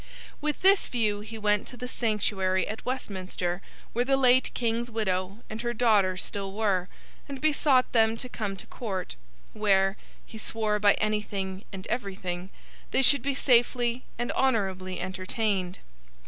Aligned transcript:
With 0.41 0.63
this 0.63 0.87
view 0.87 1.19
he 1.19 1.37
went 1.37 1.67
to 1.67 1.77
the 1.77 1.87
Sanctuary 1.87 2.67
at 2.67 2.83
Westminster, 2.87 3.61
where 3.93 4.03
the 4.03 4.17
late 4.17 4.49
King's 4.55 4.89
widow 4.89 5.43
and 5.47 5.61
her 5.61 5.75
daughter 5.75 6.17
still 6.17 6.53
were, 6.53 6.89
and 7.29 7.39
besought 7.39 7.91
them 7.91 8.17
to 8.17 8.27
come 8.27 8.57
to 8.57 8.65
Court: 8.65 9.15
where 9.53 9.97
(he 10.25 10.39
swore 10.39 10.79
by 10.79 10.95
anything 10.95 11.65
and 11.71 11.85
everything) 11.85 12.49
they 12.89 13.03
should 13.03 13.21
be 13.21 13.35
safely 13.35 14.03
and 14.17 14.31
honourably 14.31 14.99
entertained. 14.99 15.77